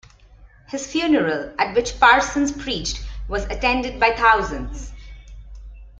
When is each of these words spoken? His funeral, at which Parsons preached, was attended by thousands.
His 0.69 0.91
funeral, 0.91 1.53
at 1.59 1.75
which 1.75 1.99
Parsons 1.99 2.51
preached, 2.51 3.03
was 3.27 3.43
attended 3.43 3.99
by 3.99 4.15
thousands. 4.15 4.91